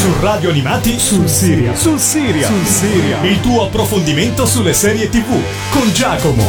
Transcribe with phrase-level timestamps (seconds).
[0.00, 1.74] Su Radio Animati sul Siria.
[1.74, 2.46] Sul Siria.
[2.46, 3.22] Sul Siria.
[3.22, 5.28] Il tuo approfondimento sulle serie TV
[5.70, 6.42] con Giacomo.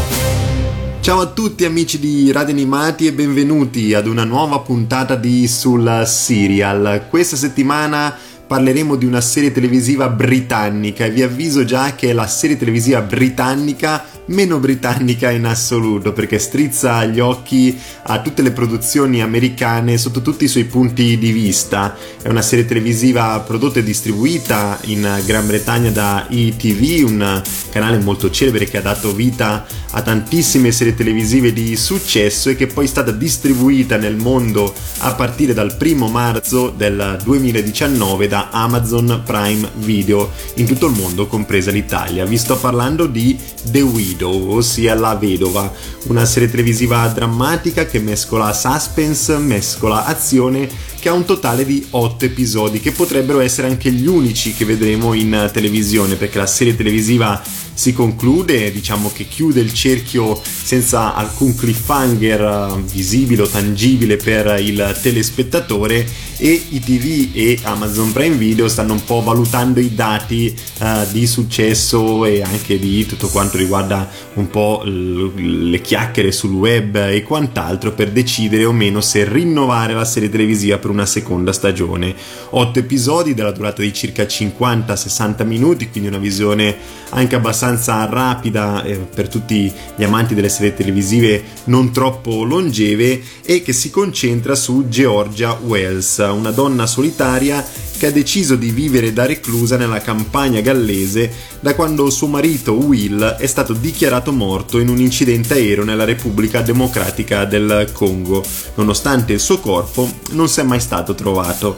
[1.02, 6.04] Ciao a tutti amici di Radio Animati e benvenuti ad una nuova puntata di Sul
[6.06, 7.08] Serial.
[7.10, 8.16] Questa settimana
[8.48, 14.06] parleremo di una serie televisiva britannica e vi avviso già che la serie televisiva britannica
[14.26, 20.44] meno britannica in assoluto perché strizza gli occhi a tutte le produzioni americane sotto tutti
[20.44, 21.96] i suoi punti di vista.
[22.22, 28.30] È una serie televisiva prodotta e distribuita in Gran Bretagna da ETV, un canale molto
[28.30, 32.88] celebre che ha dato vita a tantissime serie televisive di successo e che poi è
[32.88, 40.32] stata distribuita nel mondo a partire dal primo marzo del 2019 da Amazon Prime Video
[40.56, 42.26] in tutto il mondo, compresa l'Italia.
[42.26, 43.38] Vi sto parlando di
[43.72, 45.72] The Widow, ossia La Vedova,
[46.08, 50.70] una serie televisiva drammatica che mescola suspense, mescola azione,
[51.00, 55.14] che ha un totale di 8 episodi, che potrebbero essere anche gli unici che vedremo
[55.14, 57.42] in televisione, perché la serie televisiva
[57.82, 64.60] si conclude, diciamo che chiude il cerchio senza alcun cliffhanger eh, visibile o tangibile per
[64.60, 66.06] il telespettatore
[66.38, 72.26] e ITV e Amazon Prime Video stanno un po' valutando i dati uh, di successo
[72.26, 77.94] e anche di tutto quanto riguarda un po' l- le chiacchiere sul web e quant'altro
[77.94, 82.16] per decidere o meno se rinnovare la serie televisiva per una seconda stagione.
[82.50, 86.76] 8 episodi della durata di circa 50-60 minuti, quindi una visione
[87.10, 93.62] anche abbastanza rapida eh, per tutti gli amanti delle serie televisive non troppo longeve e
[93.62, 97.66] che si concentra su Georgia Wells, una donna solitaria
[97.98, 103.24] che ha deciso di vivere da reclusa nella campagna gallese da quando suo marito Will
[103.24, 108.44] è stato dichiarato morto in un incidente aereo nella Repubblica Democratica del Congo,
[108.76, 111.78] nonostante il suo corpo non sia mai stato trovato.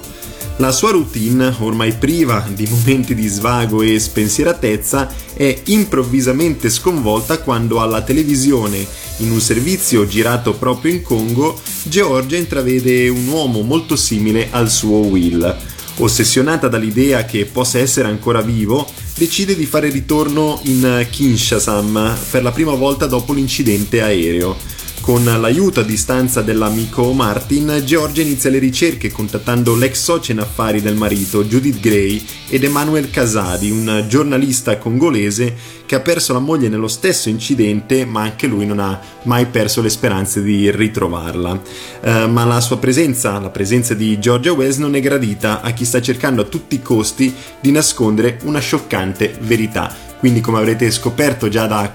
[0.64, 7.82] La sua routine, ormai priva di momenti di svago e spensieratezza, è improvvisamente sconvolta quando
[7.82, 14.48] alla televisione, in un servizio girato proprio in Congo, Georgia intravede un uomo molto simile
[14.52, 15.54] al suo Will.
[15.98, 18.88] Ossessionata dall'idea che possa essere ancora vivo,
[19.18, 21.84] decide di fare ritorno in Kinshasa
[22.32, 24.73] per la prima volta dopo l'incidente aereo
[25.04, 30.82] con l'aiuto a distanza dell'amico Martin, Georgia inizia le ricerche contattando l'ex socia in affari
[30.82, 35.54] del marito, Judith Gray, ed Emmanuel Casadi, un giornalista congolese
[35.86, 39.82] che ha perso la moglie nello stesso incidente, ma anche lui non ha mai perso
[39.82, 41.52] le speranze di ritrovarla.
[41.52, 45.84] Uh, ma la sua presenza, la presenza di Georgia Wells, non è gradita a chi
[45.84, 51.50] sta cercando a tutti i costi di nascondere una scioccante verità quindi come avrete scoperto
[51.50, 51.92] già da,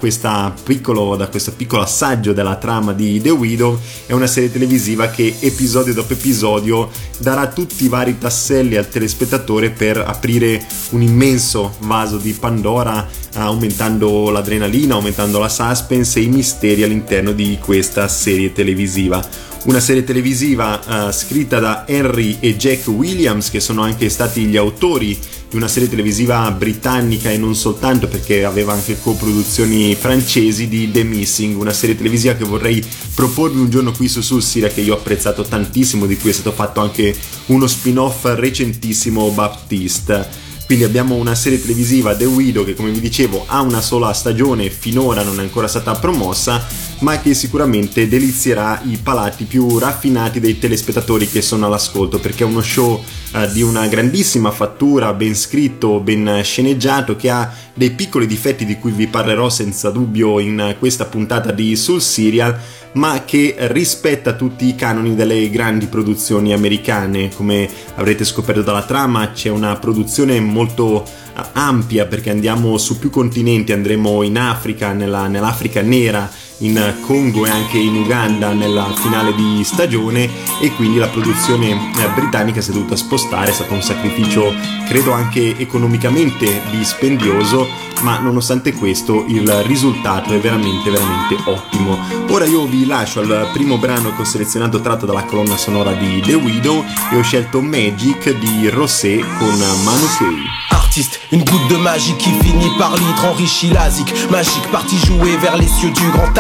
[0.62, 5.37] piccolo, da, questo piccolo assaggio della trama di The Widow, è una serie televisiva che
[5.41, 12.19] episodio dopo episodio darà tutti i vari tasselli al telespettatore per aprire un immenso vaso
[12.19, 19.27] di Pandora, aumentando l'adrenalina, aumentando la suspense e i misteri all'interno di questa serie televisiva.
[19.65, 24.56] Una serie televisiva uh, scritta da Henry e Jack Williams, che sono anche stati gli
[24.59, 30.91] autori di una serie televisiva britannica e non soltanto perché aveva anche coproduzioni francesi di
[30.91, 34.94] The Missing, una serie televisiva che vorrei proporvi un giorno qui su Sussira che io
[34.94, 37.16] ho apprezzato tantissimo, di cui è stato fatto anche
[37.47, 40.47] uno spin-off recentissimo Baptiste.
[40.66, 44.69] Quindi abbiamo una serie televisiva The Widow che come vi dicevo ha una sola stagione,
[44.69, 46.66] finora non è ancora stata promossa,
[47.00, 52.47] ma che sicuramente delizierà i palati più raffinati dei telespettatori che sono all'ascolto, perché è
[52.47, 53.03] uno show
[53.34, 58.78] eh, di una grandissima fattura, ben scritto, ben sceneggiato, che ha dei piccoli difetti di
[58.78, 62.59] cui vi parlerò senza dubbio in questa puntata di Soul Serial,
[62.92, 67.30] ma che rispetta tutti i canoni delle grandi produzioni americane.
[67.34, 73.10] Come avrete scoperto dalla trama, c'è una produzione molto eh, ampia perché andiamo su più
[73.10, 79.34] continenti, andremo in Africa, nella, nell'Africa nera, in Congo e anche in Uganda nella finale
[79.34, 80.28] di stagione
[80.60, 84.52] e quindi la produzione eh, britannica si è dovuta spostare, è stato un sacrificio
[84.86, 87.68] credo anche economicamente dispendioso,
[88.00, 91.98] ma nonostante questo il risultato è veramente veramente ottimo.
[92.30, 96.22] Ora io vi lascio al primo brano che ho selezionato tratto dalla colonna sonora di
[96.24, 100.66] The Widow e ho scelto Magic di Rosé con Manu Kay.
[101.30, 105.68] Une goutte de magie qui finit par litre enrichit l'asique Magique partie jouée vers les
[105.68, 106.33] cieux du grand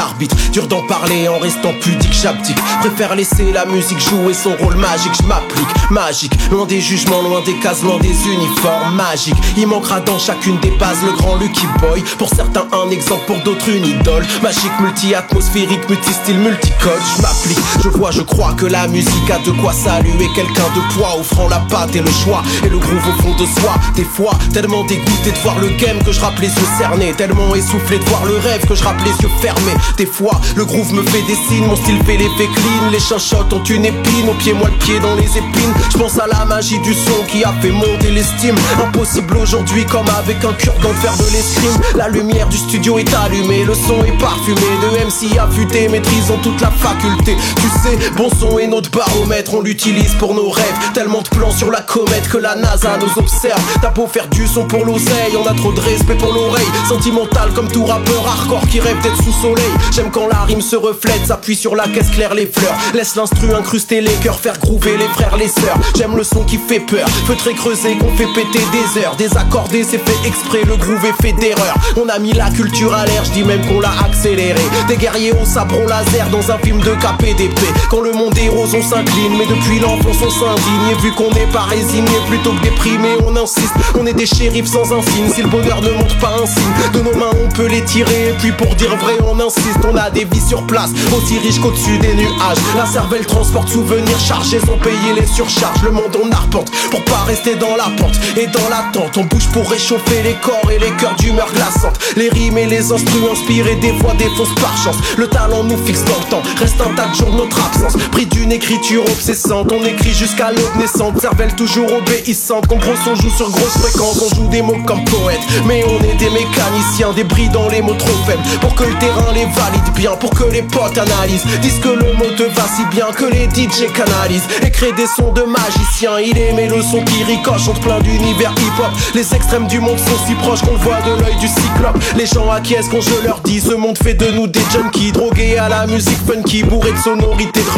[0.52, 2.58] Dur d'en parler en restant pudique j'abdique.
[2.80, 5.12] Préfère laisser la musique jouer son rôle magique.
[5.20, 6.32] Je m'applique, magique.
[6.50, 9.36] Loin des jugements, loin des cases, loin des uniformes magiques.
[9.56, 12.02] Il manquera dans chacune des bases le grand Lucky Boy.
[12.18, 14.26] Pour certains un exemple, pour d'autres une idole.
[14.42, 19.38] Magique, multi-atmosphérique atmosphérique, multi-style, multicode, je m'applique, je vois, je crois que la musique a
[19.38, 23.08] de quoi saluer quelqu'un de poids, offrant la pâte et le choix, et le groove
[23.08, 26.42] au fond de soi, des fois, tellement dégoûté de voir le game que je rappelle
[26.42, 29.74] les yeux cernés, tellement essoufflé de voir le rêve que je rappelle les yeux fermés,
[30.06, 33.62] fois, le groove me fait des signes, mon style fait l'effet clean, les chinchottes ont
[33.64, 36.78] une épine, au pied, moi le pied dans les épines, je pense à la magie
[36.80, 41.24] du son qui a fait monter l'estime, impossible aujourd'hui comme avec un cure-dent faire de
[41.32, 46.38] l'escrime, la lumière du studio est allumée, le son est parfumé, de MC affûté, maîtrisant
[46.42, 50.64] toute la faculté, tu sais, bon son est notre baromètre, on l'utilise pour nos rêves,
[50.94, 54.46] tellement de plans sur la comète que la NASA nous observe, t'as beau faire du
[54.46, 58.66] son pour l'oseille, on a trop de respect pour l'oreille, sentimental comme tout rappeur hardcore
[58.68, 62.10] qui rêve d'être sous soleil, j'aime quand la rime se reflète, s'appuie sur la caisse
[62.10, 66.16] claire les fleurs, laisse l'instru incruster les cœurs, faire groover les frères, les sœurs, j'aime
[66.16, 67.06] le son qui fait peur,
[67.38, 71.32] très creusé qu'on fait péter des heures, désaccordé c'est fait exprès, le groove est fait
[71.32, 74.96] d'erreur, on a mis la culture à l'air, je dis même qu'on l'a accéléré, des
[74.96, 77.60] guerriers au sabre laser dans un film de KPDP,
[77.90, 81.30] quand le monde est rose on s'incline, mais depuis l'enfance on s'indigne, et vu qu'on
[81.30, 85.42] n'est pas résigné, plutôt que déprimé on insiste, on est des shérifs sans insigne, si
[85.42, 88.34] le bonheur ne montre pas un signe, de nos mains on peut les tirer, et
[88.38, 91.98] puis pour dire vrai on insiste, on a des vies sur place, aussi riches qu'au-dessus
[91.98, 96.70] des nuages, la cervelle transporte souvenirs chargés sans payer les surcharges, le monde on arpente,
[96.90, 100.70] pour pas rester dans la pente, et dans l'attente, on bouge pour réchauffer les corps
[100.70, 104.76] et les cœurs d'humeur glaçante, les rimes et les instruments inspirés des voix défoncent par
[104.76, 107.96] chance, le talent nous fixe dans le temps, reste un tas de jours notre absence,
[108.10, 113.30] pris d'une écriture obsessante, on écrit jusqu'à l'aube naissante, cervelle toujours obéissante, gros on joue
[113.30, 117.24] sur grosse fréquence, on joue des mots comme poète, mais on est des mécaniciens, des
[117.24, 120.44] bris dans les mots trop faibles, pour que le terrain les valide bien, pour que
[120.44, 124.48] les potes analysent, disent que le mot te va si bien que les DJ canalisent,
[124.62, 128.52] et créent des sons de magiciens, il aimait le son qui ricoche entre plein d'univers
[128.52, 131.98] hip-hop, les extrêmes du monde sont si proches qu'on le voit de l'œil du cyclope,
[132.16, 135.58] les gens acquiescent quand je leur dis, ce monde fait de nous des junkies, drogués
[135.58, 137.68] à la musique funky, bourrés de sonorités de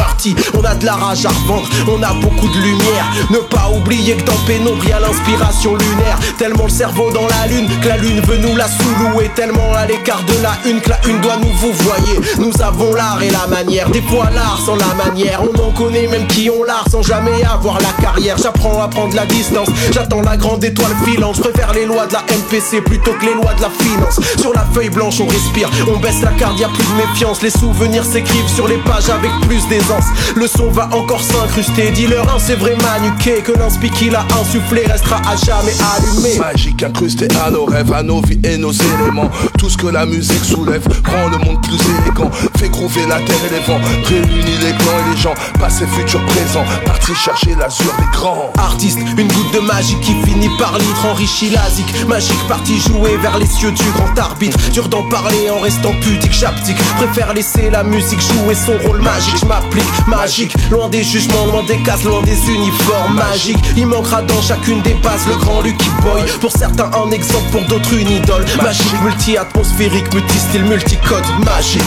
[0.57, 4.15] on a de la rage à revendre, on a beaucoup de lumière, ne pas oublier
[4.15, 8.19] que dans pénombre a l'inspiration lunaire, tellement le cerveau dans la lune, que la lune
[8.21, 11.53] veut nous la sous-louer, tellement à l'écart de la une, que la une doit nous
[11.71, 15.67] vous voyez, nous avons l'art et la manière, des fois l'art sans la manière, on
[15.67, 19.25] en connaît même qui ont l'art sans jamais avoir la carrière, j'apprends à prendre la
[19.25, 23.25] distance, j'attends la grande étoile filante, je préfère les lois de la MPC plutôt que
[23.25, 26.59] les lois de la finance, sur la feuille blanche on respire, on baisse la garde,
[26.59, 30.47] y a plus de méfiance, les souvenirs s'écrivent sur les pages avec plus d'aisance, le
[30.47, 35.17] son va encore s'incruster, dis-leur un c'est vrai manuqué, que l'inspi qu'il a insufflé restera
[35.17, 36.37] à jamais allumé.
[36.37, 40.05] Magique incrusté à nos rêves, à nos vies et nos éléments, tout ce que la
[40.05, 44.57] musique soulève rend le monde plus élégant, fait grouver la terre et les vents, réunit
[44.61, 48.51] les clans et les gens, passé, futur, présent, parti chercher l'azur des grands.
[48.57, 53.37] Artiste, une goutte de magie qui finit par litre, enrichit l'asique, magique partie jouée vers
[53.37, 57.83] les cieux du grand arbitre, dur d'en parler en restant pudique, j'aptique, préfère laisser la
[57.83, 62.21] musique jouer son rôle magique, je m'applique, magique, loin des jugements, loin des cases, loin
[62.23, 66.89] des uniformes magiques, il manquera dans chacune des bases le grand Lucky Boy, pour certains
[66.93, 71.83] un exemple, pour d'autres une idole, magique, multi-atmosphérique, multi-style, multicode, magique.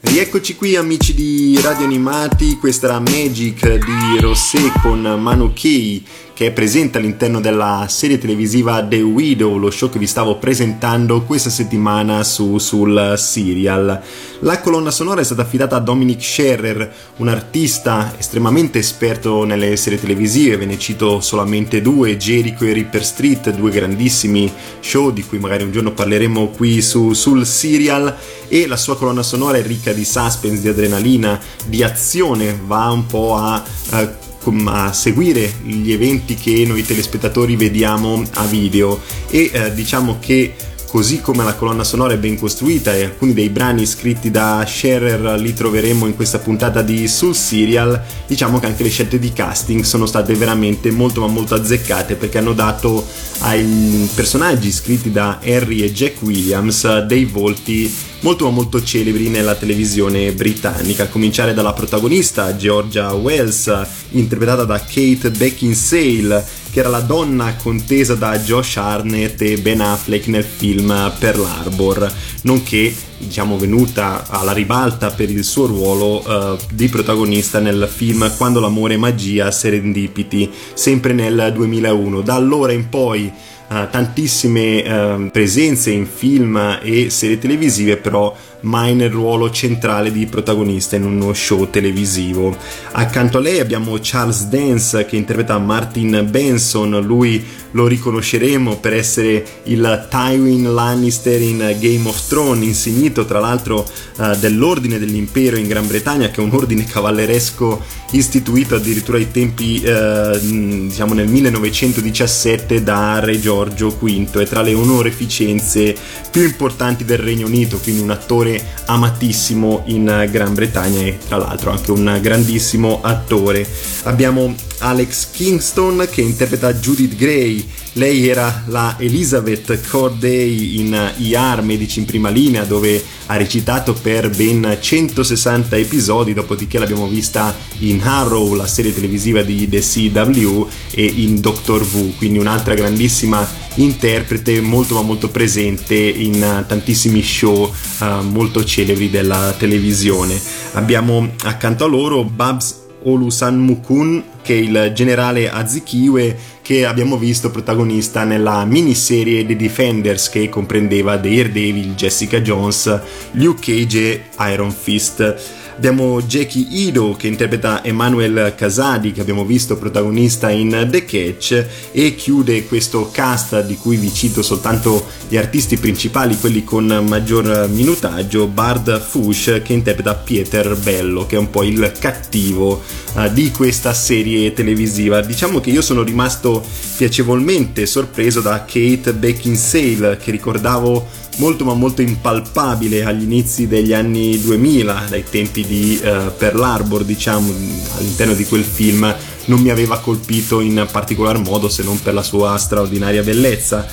[0.00, 6.04] Rieccoci qui amici di Radio Animati, questa era Magic di Rosé con Manu Kei
[6.38, 11.22] che è presente all'interno della serie televisiva The Widow, lo show che vi stavo presentando
[11.22, 14.00] questa settimana su, sul serial.
[14.42, 19.98] La colonna sonora è stata affidata a Dominic Scherrer, un artista estremamente esperto nelle serie
[19.98, 24.48] televisive, ve ne cito solamente due, Jericho e Ripper Street, due grandissimi
[24.78, 29.24] show di cui magari un giorno parleremo qui su, sul serial e la sua colonna
[29.24, 33.60] sonora è ricca di suspense, di adrenalina, di azione, va un po' a...
[33.90, 34.26] Uh,
[34.66, 39.00] a seguire gli eventi che noi telespettatori vediamo a video
[39.30, 40.54] e eh, diciamo che
[40.88, 45.38] così come la colonna sonora è ben costruita e alcuni dei brani scritti da Scherer
[45.38, 49.84] li troveremo in questa puntata di Soul Serial, diciamo che anche le scelte di casting
[49.84, 53.06] sono state veramente molto ma molto azzeccate perché hanno dato
[53.40, 59.54] ai personaggi scritti da Harry e Jack Williams dei volti molto ma molto celebri nella
[59.54, 63.70] televisione britannica, a cominciare dalla protagonista Georgia Wells,
[64.10, 66.44] interpretata da Kate Beckinsale,
[66.78, 72.08] che era la donna contesa da Josh Arnett e Ben Affleck nel film Pearl Harbor,
[72.42, 78.60] nonché diciamo venuta alla ribalta per il suo ruolo uh, di protagonista nel film Quando
[78.60, 82.20] l'amore è magia Serendipity, sempre nel 2001.
[82.20, 83.32] Da allora in poi
[83.70, 90.26] Uh, tantissime uh, presenze in film e serie televisive, però mai nel ruolo centrale di
[90.26, 92.56] protagonista in uno show televisivo.
[92.92, 99.44] Accanto a lei abbiamo Charles Dance che interpreta Martin Benson, lui lo riconosceremo per essere
[99.64, 103.86] il Tywin Lannister in Game of Thrones, insignito tra l'altro
[104.16, 109.82] uh, dell'Ordine dell'Impero in Gran Bretagna, che è un ordine cavalleresco istituito addirittura ai tempi,
[109.84, 115.94] uh, diciamo nel 1917 da Re Giorgio V, è tra le onoreficenze
[116.30, 118.47] più importanti del Regno Unito, quindi un attore
[118.86, 123.66] amatissimo in Gran Bretagna e tra l'altro anche un grandissimo attore.
[124.04, 127.68] Abbiamo Alex Kingston che interpreta Judith Gray.
[127.98, 134.30] Lei era la Elizabeth Corday in ER Medici in prima linea dove ha recitato per
[134.30, 141.04] ben 160 episodi, dopodiché l'abbiamo vista in Harrow, la serie televisiva di The CW e
[141.06, 148.22] in Doctor Who, quindi un'altra grandissima interprete molto ma molto presente in tantissimi show uh,
[148.22, 150.40] molto celebri della televisione.
[150.74, 157.50] Abbiamo accanto a loro Babs Olusan Mukun che è il generale Azikiwe che abbiamo visto
[157.50, 165.67] protagonista nella miniserie The Defenders che comprendeva Daredevil, Jessica Jones, Luke Cage e Iron Fist.
[165.78, 172.16] Abbiamo Jackie Ido che interpreta Emmanuel Casadi che abbiamo visto protagonista in The Catch e
[172.16, 178.48] chiude questo cast di cui vi cito soltanto gli artisti principali, quelli con maggior minutaggio,
[178.48, 182.82] Bard Fush che interpreta Pieter Bello che è un po' il cattivo
[183.14, 185.20] uh, di questa serie televisiva.
[185.20, 186.60] Diciamo che io sono rimasto
[186.96, 194.40] piacevolmente sorpreso da Kate Beckinsale che ricordavo molto ma molto impalpabile agli inizi degli anni
[194.40, 197.52] 2000, dai tempi di uh, Pearl Harbor, diciamo,
[197.98, 202.22] all'interno di quel film non mi aveva colpito in particolar modo se non per la
[202.22, 203.86] sua straordinaria bellezza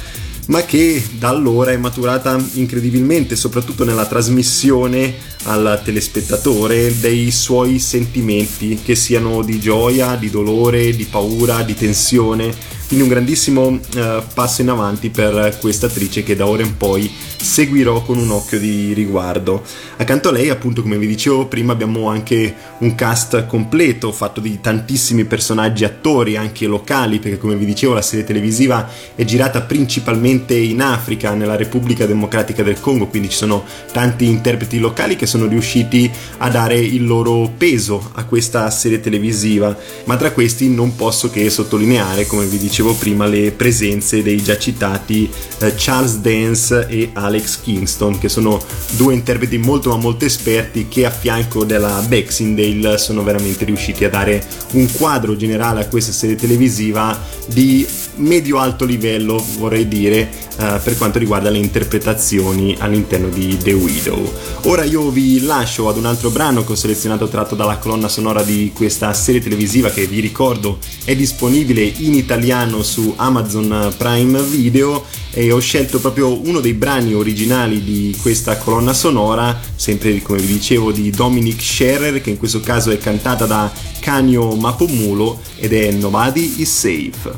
[0.47, 8.79] ma che da allora è maturata incredibilmente, soprattutto nella trasmissione al telespettatore dei suoi sentimenti,
[8.83, 12.53] che siano di gioia, di dolore, di paura, di tensione.
[12.87, 17.11] Quindi un grandissimo eh, passo in avanti per questa attrice che da ora in poi
[17.45, 19.63] seguirò con un occhio di riguardo.
[19.97, 24.59] Accanto a lei, appunto, come vi dicevo prima, abbiamo anche un cast completo fatto di
[24.61, 30.55] tantissimi personaggi attori, anche locali, perché come vi dicevo la serie televisiva è girata principalmente
[30.55, 35.47] in Africa, nella Repubblica Democratica del Congo, quindi ci sono tanti interpreti locali che sono
[35.47, 39.75] riusciti a dare il loro peso a questa serie televisiva,
[40.05, 44.57] ma tra questi non posso che sottolineare, come vi dicevo prima, le presenze dei già
[44.57, 45.29] citati
[45.59, 51.05] eh, Charles Dance e Alex Kingston, che sono due interpreti molto ma molto esperti che
[51.05, 56.35] a fianco della Baxindale sono veramente riusciti a dare un quadro generale a questa serie
[56.35, 57.17] televisiva
[57.47, 64.31] di medio-alto livello, vorrei dire, uh, per quanto riguarda le interpretazioni all'interno di The Widow.
[64.63, 68.41] Ora io vi lascio ad un altro brano che ho selezionato tratto dalla colonna sonora
[68.41, 75.05] di questa serie televisiva che vi ricordo è disponibile in italiano su Amazon Prime Video
[75.31, 80.53] e ho scelto proprio uno dei brani originali di questa colonna sonora, sempre come vi
[80.53, 85.91] dicevo di Dominic Scherer che in questo caso è cantata da Canio Mapomulo ed è
[85.91, 87.33] Nobody is Safe.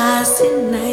[0.00, 0.87] Hasna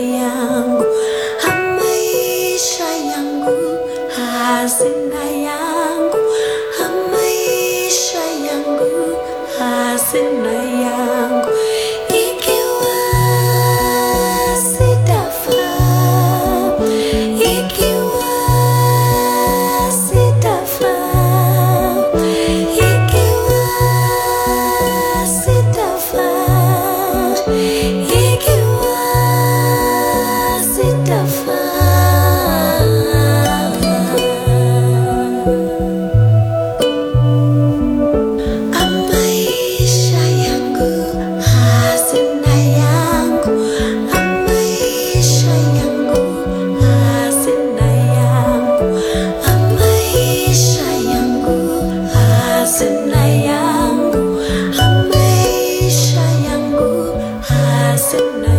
[58.17, 58.54] tonight.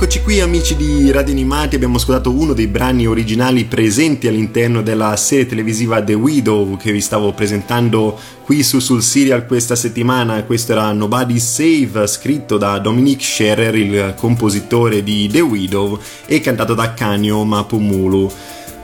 [0.00, 5.16] Rieccoci qui amici di Radio Animati, abbiamo ascoltato uno dei brani originali presenti all'interno della
[5.16, 10.44] serie televisiva The Widow che vi stavo presentando qui su sul serial questa settimana.
[10.44, 16.74] Questo era Nobody Save, scritto da Dominic Scherer, il compositore di The Widow, e cantato
[16.74, 18.30] da Kanyo Mapumulu.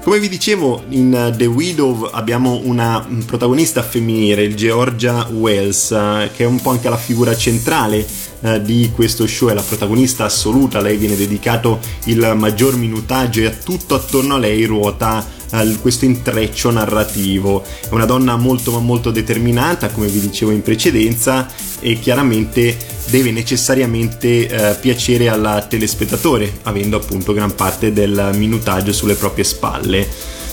[0.05, 6.45] Come vi dicevo, in The Widow abbiamo una protagonista femminile, il Georgia Wells, eh, che
[6.45, 8.07] è un po' anche la figura centrale
[8.43, 13.61] eh, di questo show, è la protagonista assoluta, lei viene dedicato il maggior minutaggio e
[13.65, 15.27] tutto attorno a lei ruota
[15.63, 17.63] eh, questo intreccio narrativo.
[17.63, 21.49] È una donna molto ma molto determinata, come vi dicevo in precedenza,
[21.81, 22.77] e chiaramente
[23.11, 30.09] deve necessariamente eh, piacere al telespettatore, avendo appunto gran parte del minutaggio sulle proprie spalle.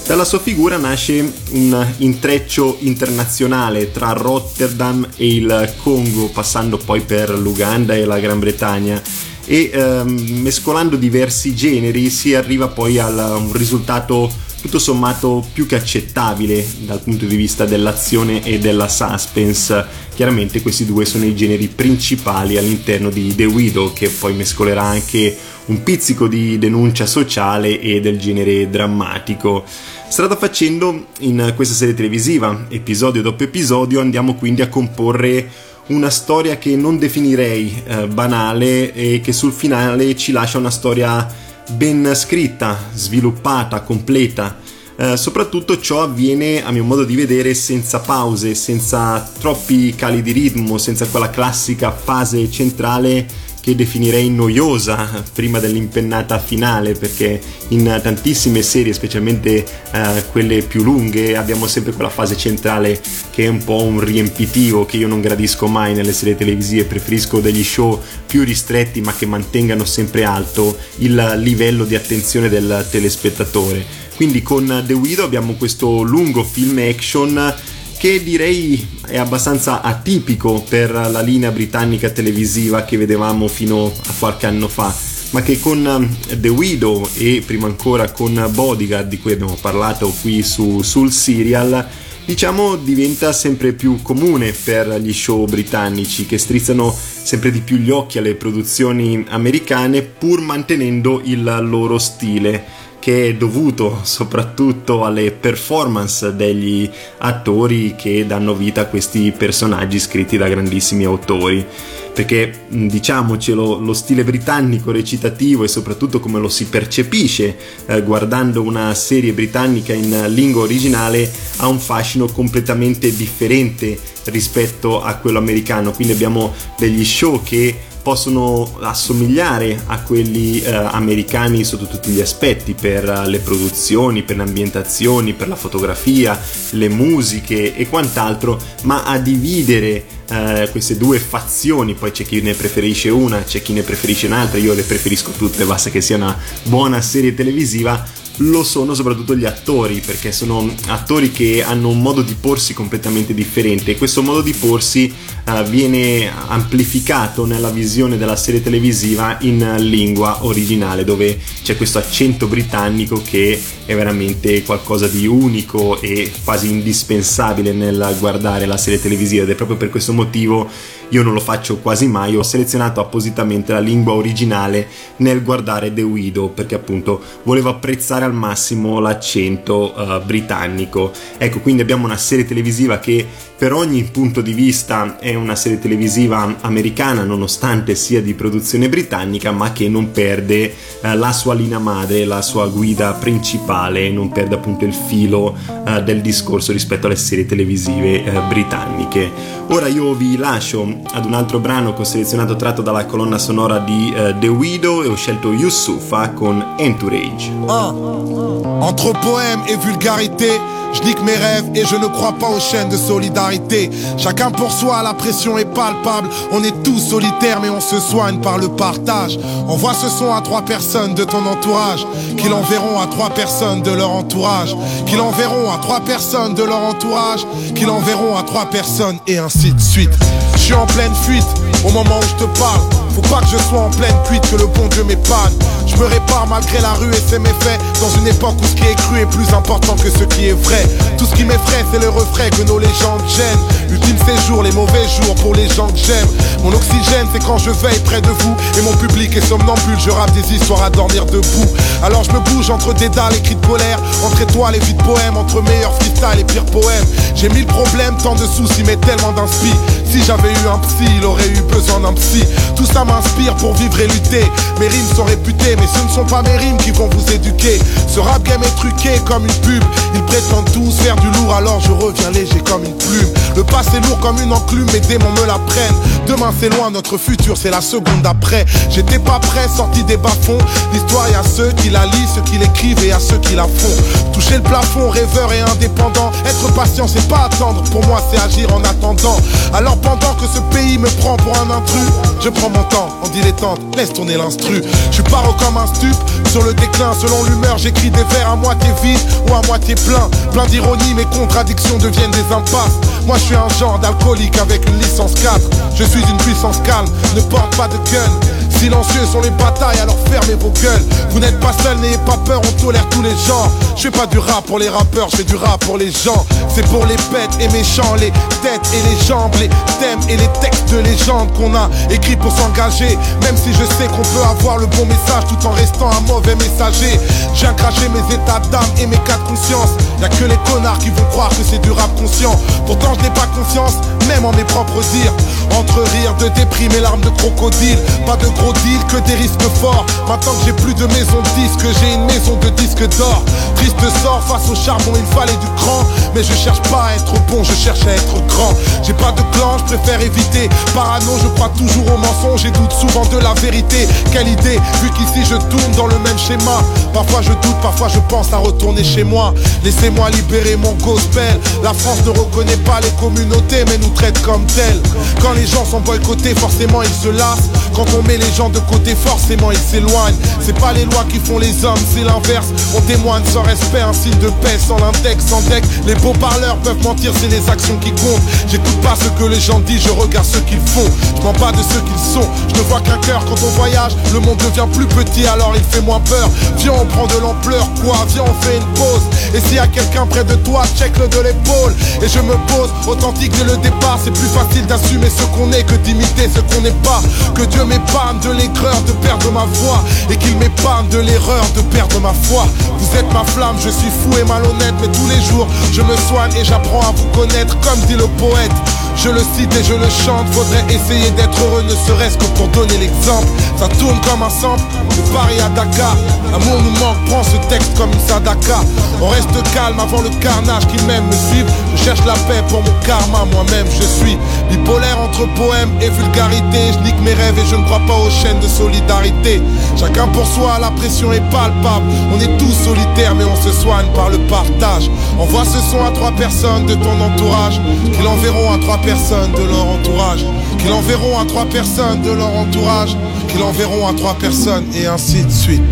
[0.05, 7.29] Dalla sua figura nasce un intreccio internazionale tra Rotterdam e il Congo, passando poi per
[7.29, 9.01] l'Uganda e la Gran Bretagna
[9.45, 14.31] e ehm, mescolando diversi generi si arriva poi a un risultato
[14.61, 19.85] tutto sommato più che accettabile dal punto di vista dell'azione e della suspense.
[20.13, 25.35] Chiaramente questi due sono i generi principali all'interno di The Widow che poi mescolerà anche
[25.65, 29.63] un pizzico di denuncia sociale e del genere drammatico.
[30.07, 35.49] Strada facendo in questa serie televisiva, episodio dopo episodio, andiamo quindi a comporre
[35.87, 41.49] una storia che non definirei eh, banale e che sul finale ci lascia una storia
[41.71, 44.57] ben scritta, sviluppata, completa.
[44.95, 50.31] Eh, soprattutto ciò avviene a mio modo di vedere senza pause, senza troppi cali di
[50.31, 53.25] ritmo, senza quella classica fase centrale
[53.61, 57.39] che definirei noiosa prima dell'impennata finale perché
[57.69, 62.99] in tantissime serie specialmente eh, quelle più lunghe abbiamo sempre quella fase centrale
[63.29, 66.85] che è un po' un riempitivo che io non gradisco mai nelle serie televisive.
[66.85, 72.85] Preferisco degli show più ristretti ma che mantengano sempre alto il livello di attenzione del
[72.89, 73.85] telespettatore.
[74.15, 77.53] Quindi con The Widow abbiamo questo lungo film action
[78.01, 84.47] che direi è abbastanza atipico per la linea britannica televisiva che vedevamo fino a qualche
[84.47, 84.91] anno fa,
[85.29, 90.11] ma che con um, The Widow e prima ancora con Bodyguard, di cui abbiamo parlato
[90.19, 91.87] qui su, sul serial,
[92.25, 97.91] diciamo diventa sempre più comune per gli show britannici che strizzano sempre di più gli
[97.91, 106.35] occhi alle produzioni americane pur mantenendo il loro stile che è dovuto soprattutto alle performance
[106.35, 106.87] degli
[107.17, 111.65] attori che danno vita a questi personaggi scritti da grandissimi autori.
[112.13, 118.93] Perché diciamocelo, lo stile britannico recitativo e soprattutto come lo si percepisce eh, guardando una
[118.93, 125.91] serie britannica in lingua originale ha un fascino completamente differente rispetto a quello americano.
[125.91, 132.73] Quindi abbiamo degli show che possono assomigliare a quelli eh, americani sotto tutti gli aspetti,
[132.73, 136.39] per uh, le produzioni, per le ambientazioni, per la fotografia,
[136.71, 142.53] le musiche e quant'altro, ma a dividere eh, queste due fazioni, poi c'è chi ne
[142.53, 146.37] preferisce una, c'è chi ne preferisce un'altra, io le preferisco tutte, basta che sia una
[146.63, 148.03] buona serie televisiva,
[148.37, 153.33] lo sono soprattutto gli attori, perché sono attori che hanno un modo di porsi completamente
[153.33, 155.13] differente e questo modo di porsi
[155.45, 162.47] uh, viene amplificato nella visione della serie televisiva in lingua originale, dove c'è questo accento
[162.47, 169.43] britannico che è veramente qualcosa di unico e quasi indispensabile nel guardare la serie televisiva
[169.43, 170.69] ed è proprio per questo motivo
[171.11, 176.01] io non lo faccio quasi mai, ho selezionato appositamente la lingua originale nel guardare The
[176.01, 181.11] Widow perché appunto volevo apprezzare al massimo l'accento uh, britannico.
[181.37, 183.25] Ecco, quindi abbiamo una serie televisiva che
[183.57, 189.51] per ogni punto di vista è una serie televisiva americana nonostante sia di produzione britannica
[189.51, 194.55] ma che non perde uh, la sua linea madre, la sua guida principale, non perde
[194.55, 199.59] appunto il filo uh, del discorso rispetto alle serie televisive britanniche.
[199.67, 203.79] Ora io vi lascio ad un altro brano che ho selezionato tratto dalla colonna sonora
[203.79, 207.51] di uh, The Widow e ho scelto Yusufa con Entourage.
[207.51, 208.79] Un.
[208.81, 210.59] Entre poème et vulgarité,
[210.93, 213.89] je nique mes rêves et je ne crois pas aux chaînes de solidarité.
[214.17, 216.29] Chacun pour soi, la pression est palpable.
[216.51, 219.39] On est tous solitaires, mais on se soigne par le partage.
[219.67, 222.05] Envoie ce son à trois personnes de ton entourage,
[222.37, 224.75] qui l'enverront à trois personnes de leur entourage,
[225.05, 229.73] qui l'enverront à trois personnes de leur entourage, qui l'enverront à trois personnes et ainsi
[229.73, 230.11] de suite.
[230.55, 231.47] Je suis en pleine fuite
[231.85, 232.81] au moment où je te parle.
[233.15, 235.53] Faut pas que je sois en pleine cuite, que le bon Dieu m'épanne.
[235.91, 237.79] Je me répare malgré la rue et ses méfaits.
[237.99, 240.53] Dans une époque où ce qui est cru est plus important que ce qui est
[240.53, 240.87] vrai.
[241.17, 243.91] Tout ce qui m'effraie, c'est le refrain que nos légendes gênent.
[243.91, 246.27] Ultime séjour, les mauvais jours pour les gens que j'aime.
[246.63, 248.55] Mon oxygène, c'est quand je veille près de vous.
[248.77, 251.67] Et mon public est somnambule, je rappe des histoires à dormir debout.
[252.03, 253.99] Alors je me bouge entre des dalles et cris de colère.
[254.25, 257.05] Entre étoiles et vies de poèmes, entre meilleurs freestyle et pires poèmes.
[257.35, 259.71] J'ai mille problèmes, tant de soucis, mais tellement d'inspi.
[260.09, 262.43] Si j'avais eu un psy, il aurait eu besoin d'un psy.
[262.75, 264.43] Tout ça m'inspire pour vivre et lutter.
[264.79, 267.79] Mes rimes sont réputées, mais ce ne sont pas mes rimes qui vont vous éduquer.
[268.07, 269.83] Ce rap game est truqué comme une pub.
[270.13, 273.29] Ils prétendent tous faire du lourd, alors je reviens léger comme une plume.
[273.55, 275.95] Le passé lourd comme une enclume, mes démons me la prennent.
[276.27, 278.65] Demain c'est loin, notre futur c'est la seconde d'après.
[278.89, 280.59] J'étais pas prêt, sorti des bas-fonds.
[280.93, 283.63] L'histoire, y a ceux qui la lisent, ceux qui l'écrivent et à ceux qui la
[283.63, 284.31] font.
[284.33, 286.31] Toucher le plafond, rêveur et indépendant.
[286.45, 287.81] Être patient, c'est pas attendre.
[287.91, 289.37] Pour moi, c'est agir en attendant.
[289.73, 292.11] Alors pendant que ce pays me prend pour un intrus,
[292.43, 294.81] je prends mon temps en dilettante, laisse tourner l'instru.
[295.09, 296.15] Je suis paro comme un stup,
[296.49, 299.19] sur le déclin, selon l'humeur, j'écris des vers à moitié vides
[299.49, 300.29] ou à moitié plein.
[300.51, 302.97] Plein d'ironie, mes contradictions deviennent des impasses.
[303.25, 305.59] Moi, je suis un genre d'alcoolique avec une licence 4.
[305.95, 308.60] Je suis une puissance calme, ne porte pas de gun.
[308.77, 311.03] Silencieux sont les batailles, alors fermez vos gueules.
[311.29, 313.69] Vous n'êtes pas seul, n'ayez pas peur, on tolère tous les genres.
[313.95, 316.45] Je fais pas du rap pour les rappeurs, je fais du rap pour les gens.
[316.73, 318.31] C'est pour les bêtes et méchants, les
[318.63, 322.51] têtes et les jambes, les thèmes et les textes de légende qu'on a écrits pour
[322.51, 323.17] s'engager.
[323.43, 326.55] Même si je sais qu'on peut avoir le bon message tout en restant un mauvais
[326.55, 327.19] messager.
[327.53, 329.89] Je viens cracher mes états d'âme et mes cas de conscience.
[330.21, 332.59] Y'a que les connards qui vont croire que c'est du rap conscient.
[332.85, 333.95] Pourtant je n'ai pas confiance,
[334.31, 335.33] même en mes propres dires.
[335.77, 337.97] Entre rire de déprime et larmes de crocodile.
[338.25, 340.05] Pas de gros deal que des risques forts.
[340.27, 343.43] Maintenant que j'ai plus de maison de disques, j'ai une maison de disques d'or.
[343.75, 346.03] Triste sort face au charbon, il fallait du cran.
[346.35, 348.73] Mais je cherche pas à être bon, je cherche à être grand.
[349.03, 350.69] J'ai pas de clan, je préfère éviter.
[350.93, 354.07] Parano, je crois toujours au mensonge et doute souvent de la vérité.
[354.31, 356.83] Quelle idée, vu qu'ici je tourne dans le même schéma.
[357.13, 359.53] Parfois je doute, parfois je pense à retourner chez moi.
[359.83, 361.59] Laissez-moi libérer mon gospel.
[361.83, 365.01] La France ne reconnaît pas les communautés, mais nous traite comme tels.
[365.41, 367.69] Quand les gens sont boycottés, forcément ils se lassent.
[367.95, 370.37] Quand on met les gens de côté, forcément ils s'éloignent.
[370.63, 372.67] C'est pas les lois qui font les hommes, c'est l'inverse.
[372.95, 375.83] On témoigne sans respect, un signe de paix, sans l'index, sans deck.
[376.05, 378.41] Les beaux parleurs peuvent mentir, c'est les actions qui comptent.
[378.69, 381.09] J'écoute pas ce que les gens disent, je regarde ce qu'ils font.
[381.37, 382.47] Je mens pas de ce qu'ils sont.
[382.69, 384.13] Je ne vois qu'un cœur quand on voyage.
[384.33, 386.49] Le monde devient plus petit, alors il fait moins peur.
[386.77, 388.17] Viens, on prend de l'ampleur, quoi?
[388.29, 389.23] Viens, on fait une pause.
[389.55, 391.95] Et s'il y a quelqu'un près de toi, check-le de l'épaule.
[392.21, 394.00] Et je me pose, authentique dès le départ.
[394.23, 397.21] C'est plus facile d'assumer ce qu'on est que d'imiter ce qu'on n'est pas.
[397.55, 400.03] Que Dieu m'épargne de l'aigreur de perdre ma voix.
[400.29, 402.67] Et qu'il m'épargne de l'erreur de perdre ma foi.
[402.99, 404.93] Vous êtes ma flamme, je suis fou et malhonnête.
[405.01, 407.75] Mais tous les jours, je me soigne et j'apprends à vous connaître.
[407.79, 408.71] Comme dit le poète.
[409.17, 412.67] Je le cite et je le chante, faudrait essayer d'être heureux, ne serait-ce que pour
[412.69, 413.45] donner l'exemple.
[413.77, 416.15] Ça tourne comme un sample, de Paris à Dakar.
[416.49, 418.79] L'amour nous manque, prends ce texte comme une sadaka.
[419.21, 421.67] On reste calme avant le carnage qui m'aime me suivre.
[421.95, 424.37] Je cherche la paix pour mon karma, moi-même je suis
[424.69, 426.79] bipolaire entre poème et vulgarité.
[426.93, 429.61] Je nique mes rêves et je ne crois pas aux chaînes de solidarité.
[429.97, 432.05] Chacun pour soi, la pression est palpable.
[432.33, 435.09] On est tous solitaires, mais on se soigne par le partage.
[435.39, 437.79] Envoie ce son à trois personnes de ton entourage,
[438.13, 440.45] qui l'enverront à trois personnes de leur entourage,
[440.79, 443.15] qui l'enverront à trois personnes de leur entourage,
[443.47, 445.83] qui l'enverront à trois personnes, et ainsi de suite,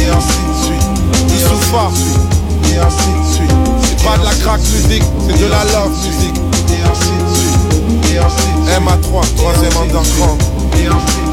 [0.00, 0.88] et ainsi de suite.
[1.32, 1.90] Youssoufa,
[2.72, 3.56] et ainsi de suite.
[3.82, 6.40] C'est pas de la crack musique, c'est de la love musique,
[8.18, 10.42] MA3, troisième underground.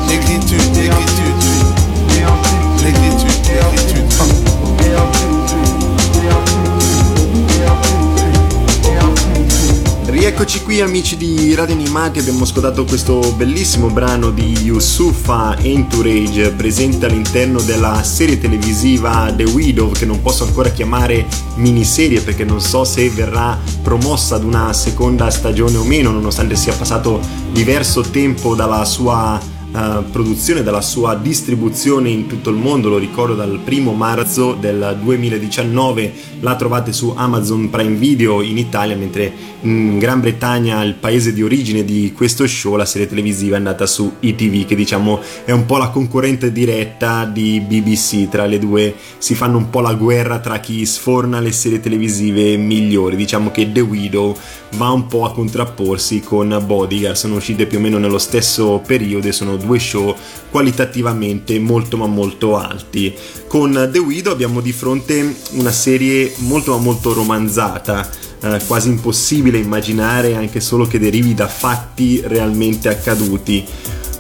[0.07, 1.35] Négritude, négritude,
[2.83, 5.34] négritude, négritude.
[10.15, 17.05] Rieccoci qui amici di Radio Animati, abbiamo ascoltato questo bellissimo brano di Yusufa Entourage presente
[17.05, 21.25] all'interno della serie televisiva The Widow che non posso ancora chiamare
[21.55, 26.73] miniserie perché non so se verrà promossa ad una seconda stagione o meno nonostante sia
[26.73, 27.19] passato
[27.51, 29.37] diverso tempo dalla sua
[29.75, 34.97] eh, produzione, dalla sua distribuzione in tutto il mondo, lo ricordo dal primo marzo del
[35.01, 41.33] 2019, la trovate su Amazon Prime Video in Italia, mentre in Gran Bretagna, il paese
[41.33, 45.51] di origine di questo show, la serie televisiva è andata su ITV, che diciamo è
[45.51, 49.93] un po' la concorrente diretta di BBC, tra le due si fanno un po' la
[49.93, 54.37] guerra tra chi sforna le serie televisive migliori, diciamo che The Widow
[54.77, 59.27] va un po' a contrapporsi con Bodyguard, sono uscite più o meno nello stesso periodo
[59.27, 60.15] e sono due show
[60.49, 63.13] qualitativamente molto ma molto alti.
[63.47, 68.09] Con The Widow abbiamo di fronte una serie molto ma molto romanzata,
[68.41, 73.65] eh, quasi impossibile immaginare anche solo che derivi da fatti realmente accaduti.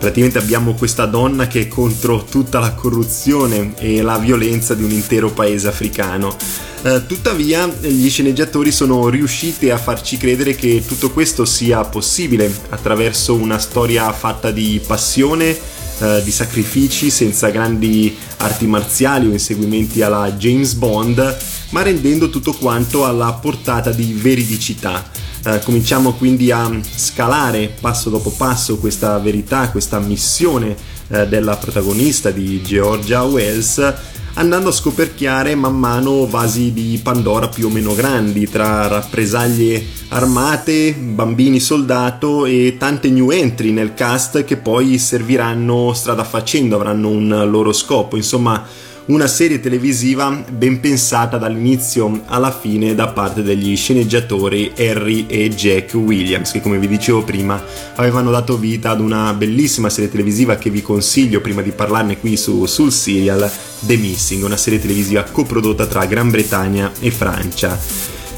[0.05, 4.91] Praticamente abbiamo questa donna che è contro tutta la corruzione e la violenza di un
[4.91, 6.37] intero paese africano.
[6.83, 13.33] Eh, tuttavia gli sceneggiatori sono riusciti a farci credere che tutto questo sia possibile attraverso
[13.33, 15.57] una storia fatta di passione,
[15.97, 21.37] eh, di sacrifici, senza grandi arti marziali o inseguimenti alla James Bond,
[21.69, 25.24] ma rendendo tutto quanto alla portata di veridicità.
[25.47, 30.75] Eh, cominciamo quindi a scalare passo dopo passo questa verità, questa missione
[31.09, 33.93] eh, della protagonista di Georgia Wells
[34.33, 40.93] andando a scoperchiare man mano vasi di Pandora più o meno grandi tra rappresaglie armate,
[40.93, 47.45] bambini soldato e tante new entry nel cast che poi serviranno strada facendo, avranno un
[47.47, 48.65] loro scopo, insomma
[49.07, 55.93] una serie televisiva ben pensata dall'inizio alla fine da parte degli sceneggiatori Harry e Jack
[55.93, 57.61] Williams che come vi dicevo prima
[57.95, 62.35] avevano dato vita ad una bellissima serie televisiva che vi consiglio prima di parlarne qui
[62.35, 63.49] su, sul serial
[63.81, 67.77] The Missing, una serie televisiva coprodotta tra Gran Bretagna e Francia.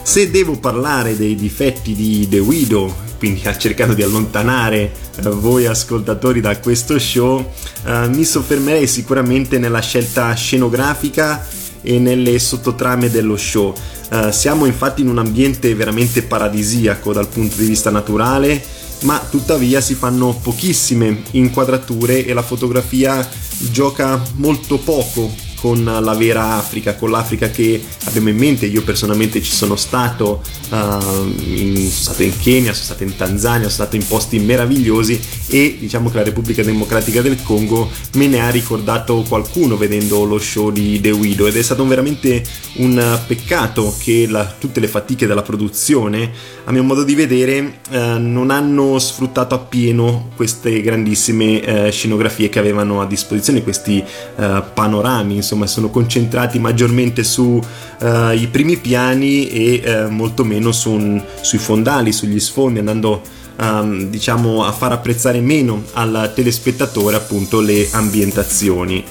[0.02, 4.92] Se devo parlare dei difetti di The Widow, quindi cercando di allontanare
[5.24, 7.52] voi ascoltatori da questo show,
[7.86, 11.46] eh, mi soffermerei sicuramente nella scelta scenografica
[11.82, 13.74] e nelle sottotrame dello show.
[14.10, 18.62] Eh, siamo infatti in un ambiente veramente paradisiaco dal punto di vista naturale,
[19.02, 23.28] ma tuttavia si fanno pochissime inquadrature e la fotografia
[23.72, 28.68] gioca molto poco con la vera Africa, con l'Africa che abbiamo in mente.
[28.68, 33.62] Io personalmente ci sono stato, uh, in, sono stato in Kenya, sono stato in Tanzania,
[33.62, 38.42] sono stato in posti meravigliosi e diciamo che la Repubblica Democratica del Congo me ne
[38.42, 42.44] ha ricordato qualcuno vedendo lo show di The Widow ed è stato veramente
[42.76, 46.32] un peccato che la, tutte le fatiche della produzione,
[46.66, 52.60] a mio modo di vedere, uh, non hanno sfruttato appieno queste grandissime uh, scenografie che
[52.60, 54.04] avevano a disposizione, questi
[54.38, 57.62] panorami insomma sono concentrati maggiormente sui
[58.02, 63.22] uh, primi piani e uh, molto meno su un, sui fondali, sugli sfondi, andando
[63.58, 69.04] um, diciamo a far apprezzare meno al telespettatore appunto le ambientazioni.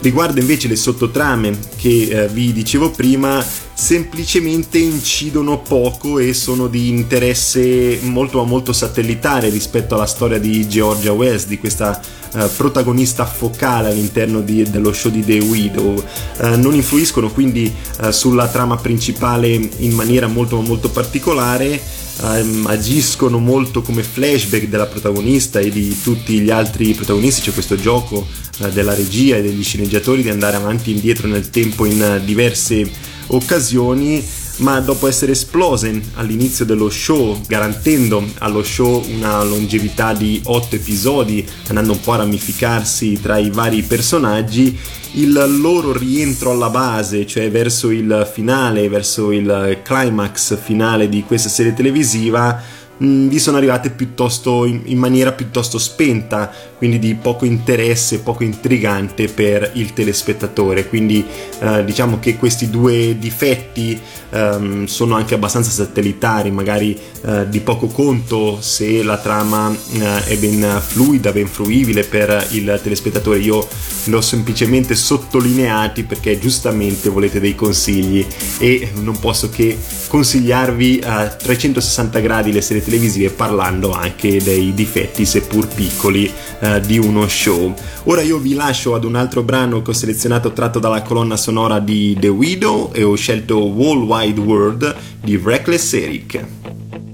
[0.00, 6.88] Riguardo invece le sottotrame che eh, vi dicevo prima, semplicemente incidono poco e sono di
[6.88, 12.00] interesse molto molto satellitare rispetto alla storia di Georgia West, di questa
[12.34, 16.00] eh, protagonista focale all'interno di, dello show di The Widow.
[16.42, 21.80] Eh, non influiscono quindi eh, sulla trama principale in maniera molto molto particolare
[22.20, 27.76] um, agiscono molto come flashback della protagonista e di tutti gli altri protagonisti, c'è questo
[27.76, 28.26] gioco
[28.58, 32.24] uh, della regia e degli sceneggiatori di andare avanti e indietro nel tempo in uh,
[32.24, 32.90] diverse
[33.28, 34.24] occasioni
[34.58, 41.46] ma dopo essere esplose all'inizio dello show, garantendo allo show una longevità di 8 episodi,
[41.68, 44.78] andando un po' a ramificarsi tra i vari personaggi,
[45.12, 51.48] il loro rientro alla base, cioè verso il finale, verso il climax finale di questa
[51.48, 52.60] serie televisiva,
[52.98, 58.42] mh, vi sono arrivate piuttosto in, in, maniera piuttosto spenta, quindi di poco interesse, poco
[58.44, 60.88] intrigante per il telespettatore.
[60.88, 61.24] Quindi
[61.60, 63.98] eh, diciamo che questi due difetti
[64.30, 70.36] ehm, sono anche abbastanza satellitari, magari eh, di poco conto se la trama eh, è
[70.36, 73.38] ben fluida, ben fruibile per il telespettatore.
[73.38, 73.66] Io
[74.04, 78.24] li ho semplicemente sottolineati perché giustamente volete dei consigli
[78.58, 79.76] e non posso che
[80.08, 86.96] consigliarvi a 360 gradi le serie televisive parlando anche dei difetti seppur piccoli eh, di
[86.96, 87.74] uno show.
[88.04, 91.80] Ora io vi lascio ad un altro brano che ho selezionato tratto dalla colonna sonora
[91.80, 96.44] di The Widow e ho scelto Wall Wide World di Reckless Eric.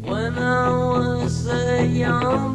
[0.02, 2.53] When I was a young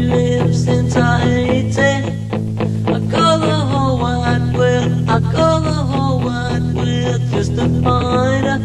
[0.00, 1.80] lives in Tahiti.
[2.86, 8.46] I call the whole wide world, I call the whole wide world just to find
[8.46, 8.60] her.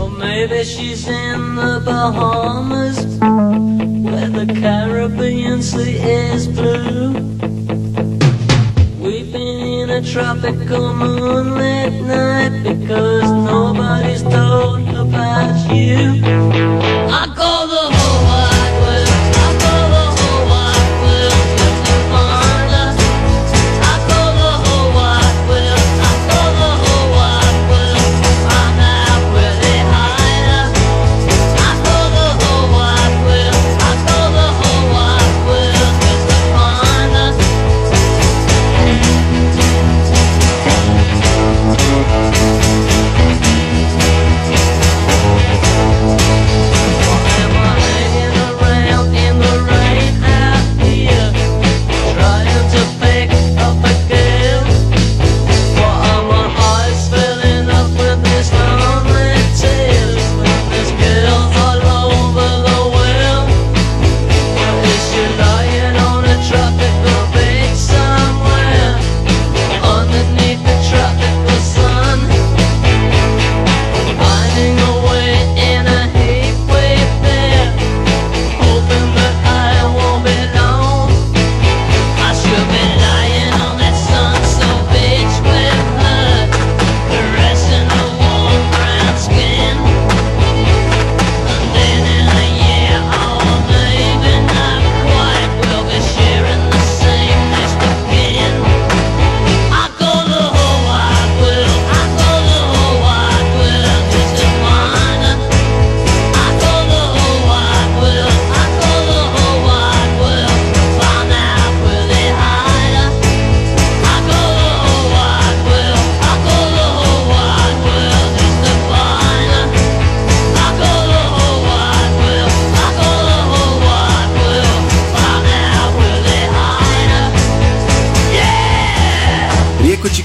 [0.00, 2.98] Or maybe she's in the Bahamas
[4.04, 7.12] Where the Caribbean Sea is blue
[9.00, 11.13] We've been in a tropical moonlit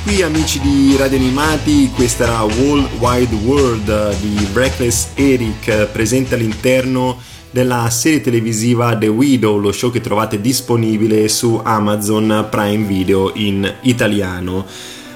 [0.03, 7.17] qui amici di Radio Animati, questa era World Wide World di Breathless Eric presente all'interno
[7.49, 13.73] della serie televisiva The Widow, lo show che trovate disponibile su Amazon Prime Video in
[13.83, 14.65] italiano.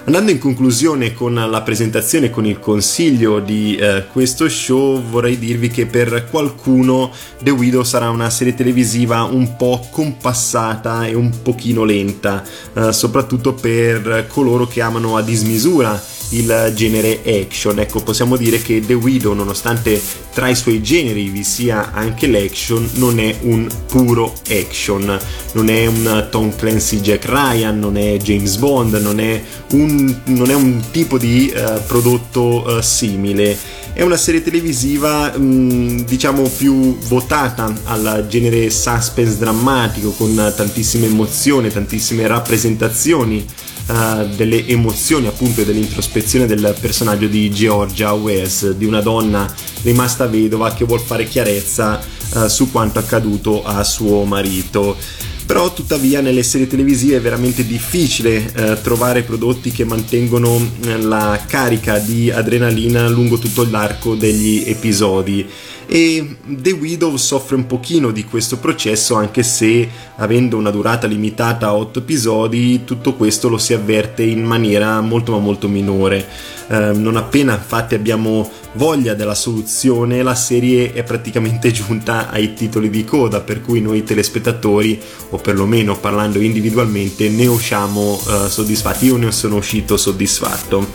[0.06, 5.70] Andando in conclusione con la presentazione, con il consiglio di eh, questo show, vorrei dirvi
[5.70, 7.10] che per qualcuno
[7.42, 13.54] The Widow sarà una serie televisiva un po' compassata e un pochino lenta, eh, soprattutto
[13.54, 15.98] per coloro che amano a dismisura
[16.34, 17.80] il genere action.
[17.80, 20.02] Ecco, possiamo dire che The Widow, nonostante
[20.34, 25.20] tra i suoi generi vi sia anche l'action, non è un puro action,
[25.54, 29.42] non è un Tom Clancy Jack Ryan, non è James Bond, non è
[29.72, 33.58] un, non è un tipo di uh, prodotto uh, simile.
[33.94, 41.70] È una serie televisiva mh, diciamo più votata al genere suspense drammatico con tantissime emozioni,
[41.70, 43.46] tantissime rappresentazioni
[43.88, 49.52] uh, delle emozioni appunto e dell'introspezione del personaggio di Georgia Wes, di una donna
[49.84, 52.00] rimasta vedova che vuol fare chiarezza
[52.34, 54.98] uh, su quanto accaduto a suo marito.
[55.46, 61.38] Però tuttavia nelle serie televisive è veramente difficile eh, trovare prodotti che mantengono eh, la
[61.46, 65.46] carica di adrenalina lungo tutto l'arco degli episodi
[65.94, 71.68] e The Widow soffre un pochino di questo processo anche se avendo una durata limitata
[71.68, 76.28] a 8 episodi tutto questo lo si avverte in maniera molto ma molto minore
[76.68, 82.90] eh, non appena infatti abbiamo voglia della soluzione la serie è praticamente giunta ai titoli
[82.90, 85.00] di coda per cui noi telespettatori
[85.30, 89.06] o perlomeno parlando individualmente ne usciamo eh, soddisfatti.
[89.06, 90.94] Io ne sono uscito soddisfatto.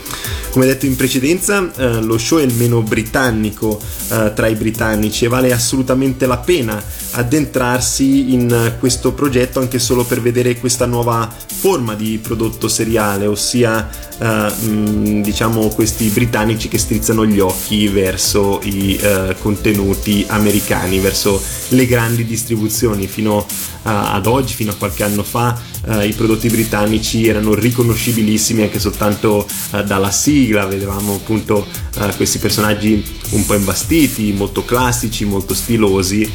[0.50, 3.78] Come detto in precedenza eh, lo show è il meno britannico
[4.10, 10.04] eh, tra i britannici e vale assolutamente la pena addentrarsi in questo progetto anche solo
[10.04, 16.78] per vedere questa nuova forma di prodotto seriale ossia eh, mh, diciamo questi britannici che
[16.78, 23.08] strizzano gli occhi verso i eh, contenuti americani verso le grandi distribuzioni.
[23.08, 23.44] Fino
[23.82, 28.78] a, ad oggi fino a qualche anno fa uh, i prodotti britannici erano riconoscibilissimi anche
[28.78, 35.52] soltanto uh, dalla sigla, vedevamo appunto uh, questi personaggi un po' imbastiti, molto classici, molto
[35.52, 36.26] stilosi,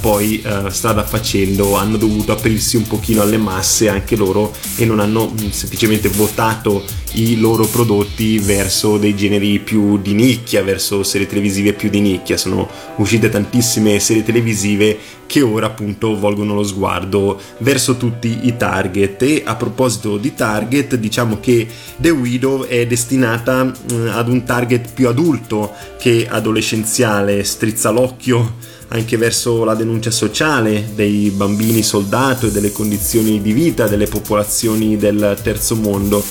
[0.00, 5.30] poi strada facendo hanno dovuto aprirsi un pochino alle masse anche loro e non hanno
[5.30, 11.74] mm, semplicemente votato i loro prodotti verso dei generi più di nicchia, verso serie televisive
[11.74, 12.36] più di nicchia.
[12.36, 14.98] Sono uscite tantissime serie televisive
[15.32, 19.22] che ora appunto volgono lo sguardo verso tutti i target.
[19.22, 21.66] E a proposito di target diciamo che
[21.96, 28.56] The Widow è destinata mh, ad un target più adulto che adolescenziale, strizza l'occhio
[28.88, 34.98] anche verso la denuncia sociale dei bambini soldato e delle condizioni di vita delle popolazioni
[34.98, 36.22] del terzo mondo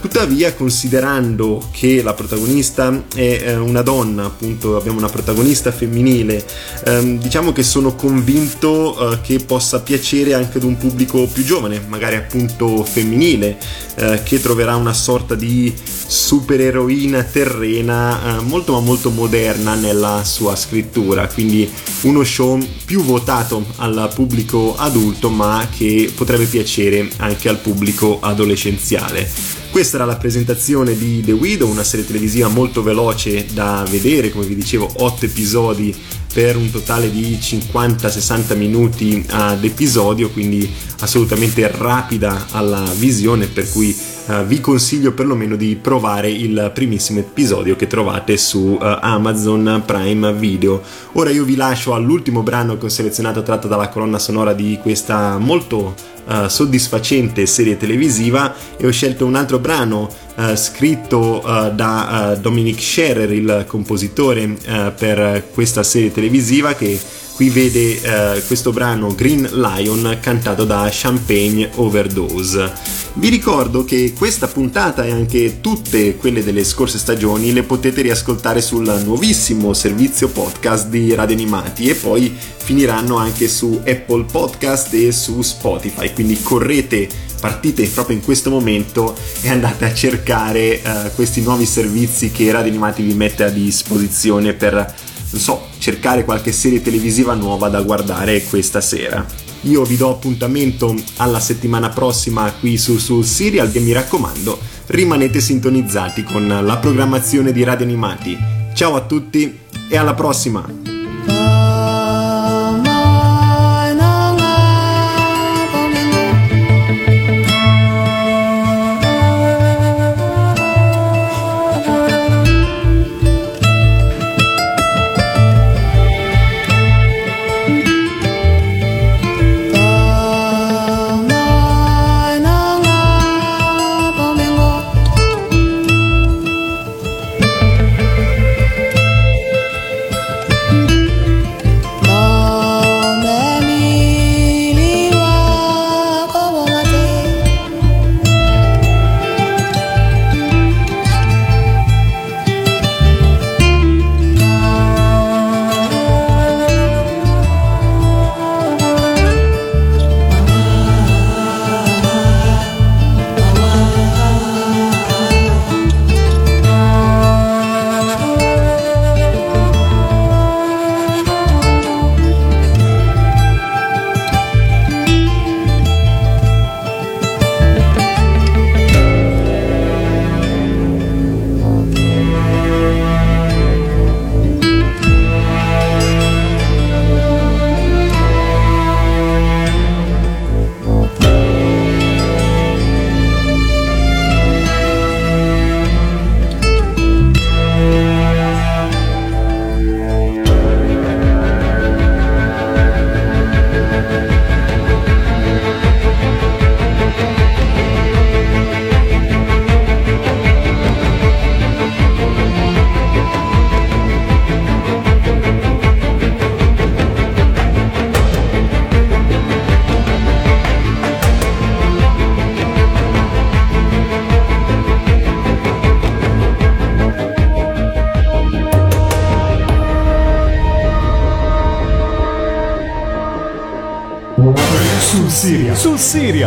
[0.00, 6.44] Tuttavia, considerando che la protagonista è eh, una donna, appunto abbiamo una protagonista femminile,
[6.84, 11.82] ehm, diciamo che sono convinto eh, che possa piacere anche ad un pubblico più giovane,
[11.88, 13.58] magari appunto femminile,
[13.96, 15.74] eh, che troverà una sorta di
[16.06, 21.68] supereroina terrena eh, molto ma molto moderna nella sua scrittura, quindi
[22.02, 29.64] uno show più votato al pubblico adulto ma che potrebbe piacere anche al pubblico adolescenziale.
[29.76, 34.46] Questa era la presentazione di The Widow, una serie televisiva molto veloce da vedere, come
[34.46, 35.94] vi dicevo, 8 episodi
[36.32, 40.66] per un totale di 50-60 minuti ad episodio, quindi
[41.00, 43.94] assolutamente rapida alla visione, per cui
[44.26, 50.32] uh, vi consiglio perlomeno di provare il primissimo episodio che trovate su uh, Amazon Prime
[50.34, 50.82] Video.
[51.12, 55.38] Ora io vi lascio all'ultimo brano che ho selezionato tratto dalla colonna sonora di questa
[55.38, 55.94] molto
[56.26, 62.80] uh, soddisfacente serie televisiva e ho scelto un altro brano uh, scritto uh, da Dominic
[62.80, 64.56] Scherer, il compositore
[64.96, 66.98] per questa serie televisiva che
[67.36, 72.72] qui vede eh, questo brano Green Lion cantato da Champagne Overdose.
[73.12, 78.62] Vi ricordo che questa puntata e anche tutte quelle delle scorse stagioni le potete riascoltare
[78.62, 85.12] sul nuovissimo servizio podcast di Radio Animati e poi finiranno anche su Apple Podcast e
[85.12, 87.06] su Spotify, quindi correte
[87.38, 92.70] partite proprio in questo momento e andate a cercare uh, questi nuovi servizi che Radio
[92.70, 98.42] Animati vi mette a disposizione per non so, cercare qualche serie televisiva nuova da guardare
[98.44, 99.24] questa sera.
[99.62, 105.40] Io vi do appuntamento alla settimana prossima qui su Sul Serial e mi raccomando, rimanete
[105.40, 108.36] sintonizzati con la programmazione di Radio Animati.
[108.74, 109.58] Ciao a tutti
[109.88, 110.95] e alla prossima!